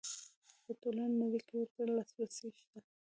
[0.63, 2.77] په ټوله نړۍ کې ورته لاسرسی شته.